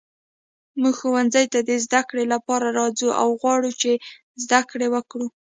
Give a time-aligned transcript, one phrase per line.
[0.81, 3.91] موږ ښوونځي ته د زده کړې لپاره راځو او غواړو چې
[4.43, 5.27] زده کړې وکړو.